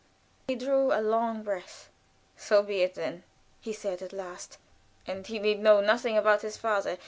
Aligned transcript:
He 0.47 0.55
drew 0.55 0.91
a 0.91 0.97
long 0.99 1.43
breath. 1.43 1.91
"So 2.35 2.63
be 2.63 2.81
it, 2.81 2.95
then," 2.95 3.23
said 3.71 3.99
he, 3.99 4.05
at 4.07 4.11
last. 4.13 4.57
"And 5.05 5.27
he 5.27 5.37
need 5.37 5.59
know 5.59 5.79
nothing 5.79 6.17
about 6.17 6.41
his 6.41 6.57
father. 6.57 6.97